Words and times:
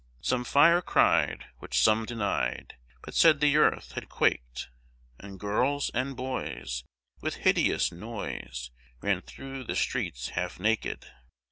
Some 0.21 0.43
fire 0.45 0.81
cry'd, 0.81 1.45
which 1.59 1.79
some 1.79 2.07
deny'd, 2.07 2.73
But 3.03 3.13
said 3.13 3.39
the 3.39 3.55
earth 3.57 3.91
had 3.91 4.09
quaked; 4.09 4.69
And 5.19 5.39
girls 5.39 5.91
and 5.93 6.15
boys, 6.15 6.83
with 7.21 7.35
hideous 7.45 7.91
noise, 7.91 8.71
Ran 9.01 9.21
thro' 9.21 9.61
the 9.61 9.75
streets 9.75 10.29
half 10.29 10.59
naked. 10.59 11.05